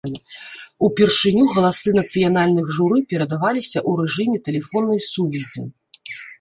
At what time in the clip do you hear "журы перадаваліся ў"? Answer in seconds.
2.79-4.03